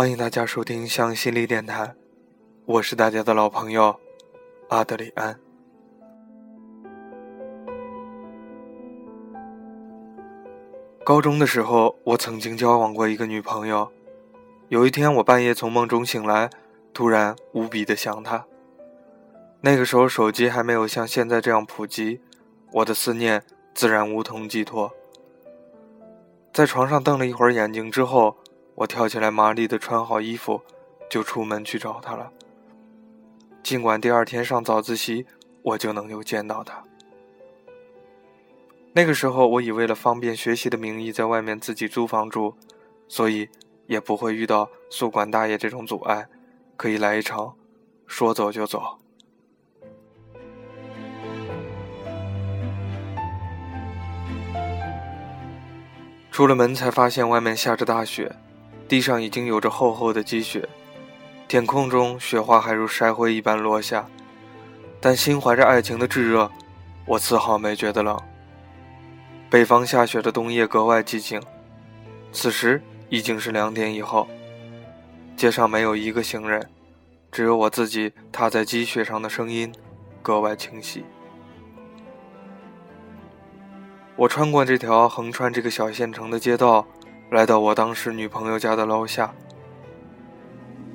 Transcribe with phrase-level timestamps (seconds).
[0.00, 1.94] 欢迎大家收听向心理电台，
[2.64, 4.00] 我是大家的老朋友
[4.70, 5.38] 阿德里安。
[11.04, 13.92] 高中的时候，我曾经交往过一个女朋友。
[14.70, 16.48] 有一天，我半夜从梦中醒来，
[16.94, 18.46] 突然无比的想她。
[19.60, 22.22] 那个时候，手机还没有像现在这样普及，
[22.72, 23.42] 我的思念
[23.74, 24.90] 自然无从寄托。
[26.54, 28.38] 在床上瞪了一会儿眼睛之后。
[28.80, 30.62] 我跳起来，麻利的穿好衣服，
[31.10, 32.32] 就出门去找他了。
[33.62, 35.26] 尽管第二天上早自习，
[35.62, 36.82] 我就能够见到他。
[38.94, 42.54] 那个时候，我以为了方便学习的名义，在外面自己租房住，
[43.06, 43.50] 所以
[43.86, 46.26] 也不会遇到宿管大爷这种阻碍，
[46.78, 47.54] 可以来一场
[48.06, 48.98] 说走就走。
[56.30, 58.34] 出了门才发现外面下着大雪。
[58.90, 60.68] 地上已经有着厚厚的积雪，
[61.46, 64.04] 天空中雪花还如筛灰一般落下，
[65.00, 66.50] 但心怀着爱情的炙热，
[67.06, 68.20] 我丝毫没觉得冷。
[69.48, 71.40] 北方下雪的冬夜格外寂静，
[72.32, 74.26] 此时已经是两点以后，
[75.36, 76.68] 街上没有一个行人，
[77.30, 79.72] 只有我自己踏在积雪上的声音
[80.20, 81.04] 格外清晰。
[84.16, 86.84] 我穿过这条横穿这个小县城的街道。
[87.30, 89.32] 来到我当时女朋友家的楼下，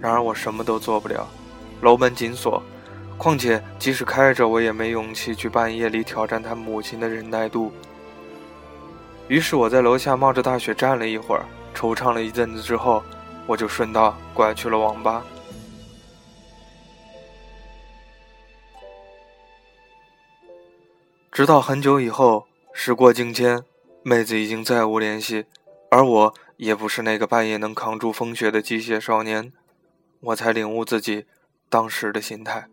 [0.00, 1.28] 然而我什么都做不了，
[1.82, 2.62] 楼门紧锁，
[3.18, 7.70] 况且即使开着，我也没勇气去半夜里挑战她母亲的忍耐度。
[9.28, 11.44] 于是我在楼下冒着大雪站了一会儿，
[11.74, 13.02] 惆怅了一阵子之后，
[13.46, 15.22] 我就顺道拐去了网吧。
[21.30, 23.62] 直到很久以后，时过境迁，
[24.02, 25.44] 妹子已经再无联系。
[25.92, 29.52] 而我也不是那个半夜能扛住风雪的机械少年，
[30.20, 31.26] 我才领悟自己
[31.68, 32.66] 当时的心态。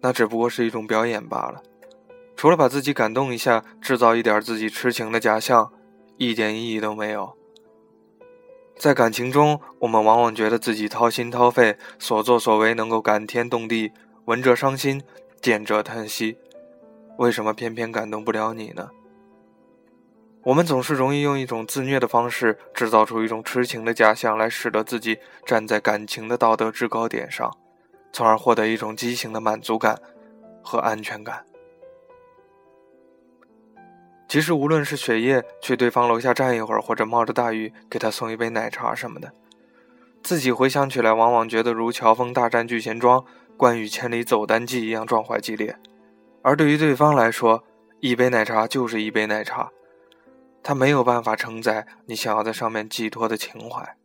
[0.00, 1.62] 那只不过是一种表演罢了，
[2.34, 5.72] 除了把自己感动一下，制造一点自己痴情的假象，
[6.16, 7.36] 一点意义都没有。
[8.76, 13.92] 在感情中，我们往往觉得自己掏心掏肺，所作所为能够感天动地，
[14.24, 15.00] 闻者伤心，
[15.40, 16.36] 见者叹息。
[17.16, 18.90] 为什么偏偏感动不了你呢？
[20.46, 27.50] 我们总是容易用一种自虐的方式，制造出一种痴情的假象，来使得自己站在感情的道德制高点上，
[28.12, 30.00] 从而获得一种畸形的满足感
[30.62, 31.44] 和安全感。
[34.28, 39.32] 其实，无论是雪夜去对方楼下站一会儿，或者冒着大雨给他送一杯奶茶什么的，
[40.22, 43.24] 自己回想起来，往往觉得如乔峰大战聚贤庄、
[43.56, 45.76] 关羽千里走单骑一样壮怀激烈，
[46.42, 47.64] 而对于对方来说，
[47.98, 49.72] 一杯奶茶就是一杯奶茶。
[50.68, 53.96] 它没有办法承载你想要在上面寄托的情怀。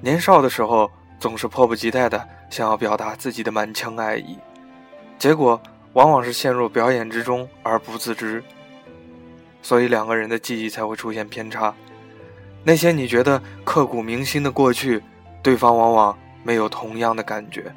[0.00, 4.38] 年少的时候，总是迫不及待的想要表达自己的满腔爱意，
[5.18, 5.60] 结果
[5.92, 8.42] 往往是陷入表演之中而不自知，
[9.60, 11.74] 所以两个人的记忆才会出现偏差。
[12.64, 15.02] 那些你觉得刻骨铭心的过去，
[15.42, 17.70] 对方往往没有同样的感觉，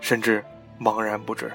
[0.00, 0.44] 甚至
[0.80, 1.48] 茫然不知。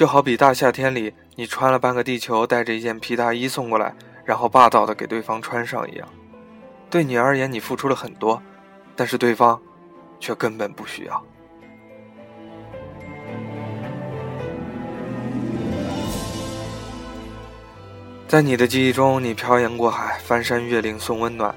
[0.00, 3.94] 就好比大夏天里，你穿了半个地球，带着一件皮大衣送过来，
[4.24, 6.08] 然后霸道的给对方穿上一样。
[6.88, 8.42] 对你而言，你付出了很多，
[8.96, 9.60] 但是对方
[10.18, 11.22] 却根本不需要。
[18.26, 21.54] 在你的记忆中，你漂洋过海，翻山越岭送温暖，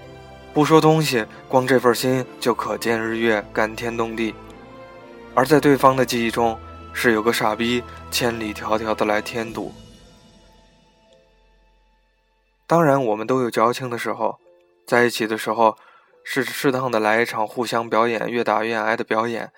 [0.54, 4.36] 不说东西，光这份心就可见日月，感天动地。
[5.34, 6.60] 而在对方的记忆中，
[6.94, 9.74] 是有个傻逼千里迢迢的来添堵。
[12.66, 14.40] 当然，我们都有矫情的时候，
[14.88, 15.76] 在一起的时候，
[16.24, 19.52] 是适当的来一场互相表演、越打越挨的表演，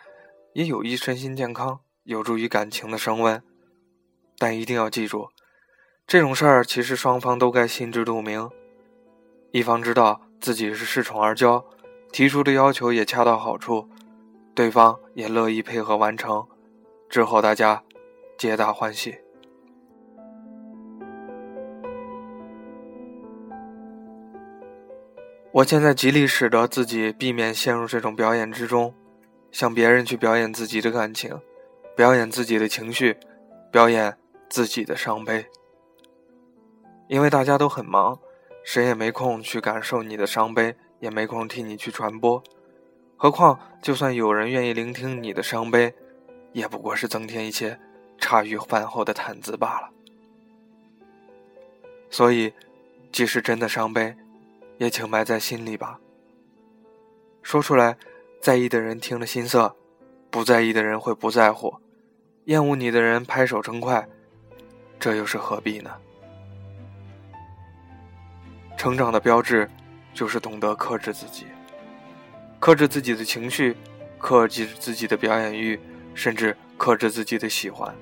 [0.53, 3.41] 也有益身心健康，有助于感情的升温。
[4.37, 5.29] 但一定要记住，
[6.07, 8.49] 这种事儿其实双方都该心知肚明，
[9.51, 11.63] 一方知道自己是恃宠而骄，
[12.11, 13.87] 提出的要求也恰到好处，
[14.53, 16.45] 对方也乐意配合完成。
[17.15, 17.81] 之后，大家
[18.37, 19.15] 皆大欢喜。
[25.53, 28.93] 我现在极力使得自己避免陷入这种表演之中，
[29.49, 31.39] 向别人去表演自己的感情，
[31.95, 33.15] 表演自己的情绪，
[33.71, 34.17] 表演
[34.49, 35.45] 自己的伤悲。
[37.07, 38.19] 因为大家都很忙，
[38.61, 42.43] 谁也没空去感受你的伤悲，也没空替你去传播。
[43.15, 45.95] 何况，就算有人愿意聆听你的伤悲。
[46.55, 47.77] 也不过是增添一些
[48.17, 49.89] 茶余饭后的谈资罢了。
[52.09, 52.53] 所以，
[53.11, 54.15] 即使真的伤悲，
[54.77, 55.99] 也请埋在心里吧。
[57.43, 57.97] 说出来，
[58.39, 59.75] 在意的人听了心塞，
[60.31, 61.75] 不在意的人会不在乎，
[62.45, 64.07] 厌恶你的人拍手称快，
[64.97, 65.91] 这又是何必呢？
[68.77, 69.69] 成长的标志，
[70.13, 71.47] 就是懂得克制自己，
[72.61, 73.75] 克制自己的情绪，
[74.17, 75.77] 克制自己的表演欲，
[76.15, 77.93] 甚至克制自己的喜欢。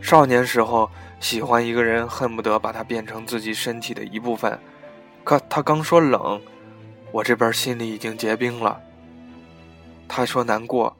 [0.00, 0.88] 少年时候
[1.18, 4.56] 喜欢一个人，恨不得把他变成自己身体的一部分，
[5.24, 6.40] 可他刚说冷，
[7.10, 8.80] 我这边心里已经结冰了。
[10.06, 10.96] 他说难过，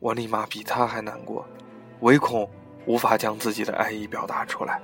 [0.00, 1.46] 我立马比他还难过，
[2.00, 2.50] 唯恐
[2.86, 4.80] 无法将自己的爱意表达出来。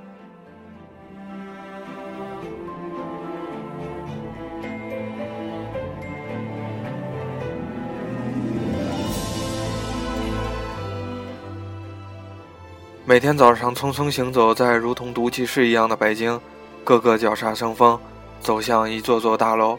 [13.16, 16.38] 每天早上匆匆行走在如同毒气室一样的北京，
[16.84, 17.98] 个个脚刹生风，
[18.42, 19.78] 走向一座座大楼。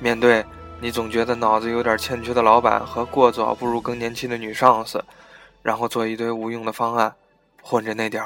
[0.00, 0.44] 面对
[0.80, 5.04] 你总觉得脑子有点欠缺的老板和过早步入更年期的女上司，
[5.62, 7.14] 然后做一堆无用的方案，
[7.62, 8.24] 混着那点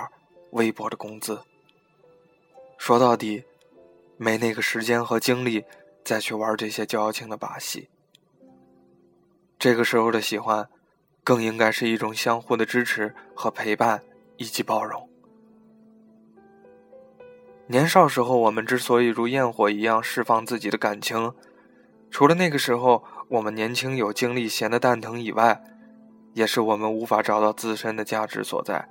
[0.53, 1.39] 微薄的工资。
[2.79, 3.45] 说到底，
[4.17, 5.63] 没那个时间和精力
[6.03, 7.91] 再去玩这些矫情的把戏。
[9.59, 10.67] 这个时候的喜欢，
[11.23, 14.03] 更应该是一种相互的支持和陪伴。
[14.39, 15.07] 以及包容。
[17.67, 21.35] 年少时候，我们之所以如焰火一样释放自己的感情，
[22.11, 25.63] 除了那个时候我们年轻有精力、闲得蛋疼以外，
[26.33, 28.89] 也是我们无法找到自身的价值所在，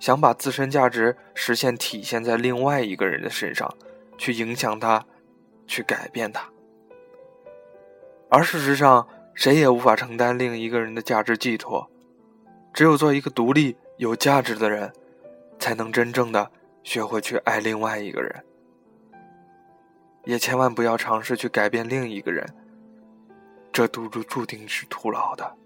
[0.00, 3.72] 想把自身价值实现体现在另外一个人的身上，
[4.18, 5.06] 去影响他，
[5.68, 6.50] 去改变他。
[8.28, 11.88] 而事实上，谁也无法承担另一个人的价值寄托，
[12.72, 13.76] 只有做一个独立。
[13.96, 14.92] 有价值的人，
[15.58, 16.50] 才能真正的
[16.82, 18.44] 学会去爱另外一个人，
[20.24, 22.44] 也千万不要尝试去改变另一个人，
[23.72, 25.56] 这注注注定是徒劳的。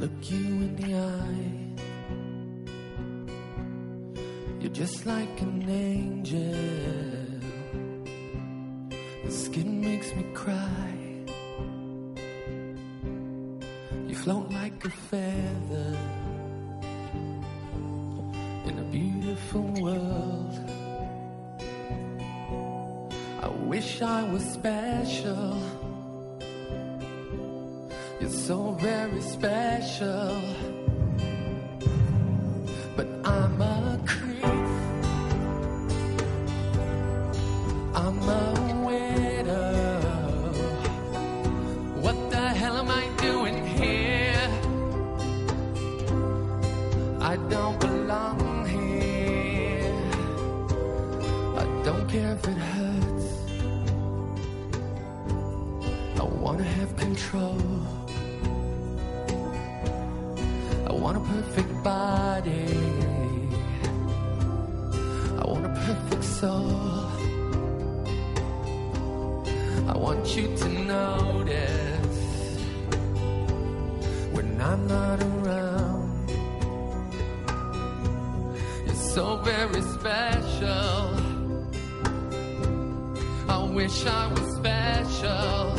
[0.00, 1.50] Look you in the eye.
[4.60, 6.54] You're just like an angel.
[9.24, 10.94] The skin makes me cry.
[14.08, 15.98] You float like a feather
[18.68, 20.54] in a beautiful world.
[23.42, 25.89] I wish I was special
[28.20, 30.40] you're so very special.
[32.96, 34.44] But I'm a creep.
[37.94, 38.42] I'm a
[38.86, 40.00] widow.
[42.04, 44.50] What the hell am I doing here?
[47.20, 49.94] I don't belong here.
[51.56, 53.28] I don't care if it hurts.
[56.20, 57.56] I wanna have control.
[61.28, 62.66] Perfect body.
[65.38, 67.10] I want a perfect soul.
[69.88, 72.18] I want you to notice
[74.32, 76.30] when I'm not around.
[78.86, 81.16] You're so very special.
[83.48, 85.74] I wish I was special,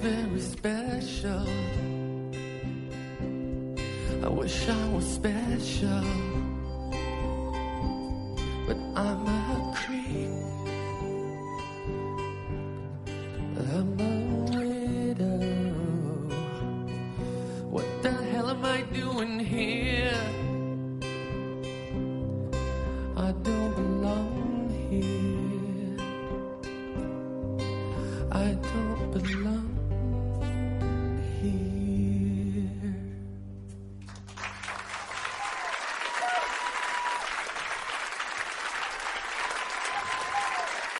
[0.00, 1.46] very special.
[4.22, 6.04] I wish I was special.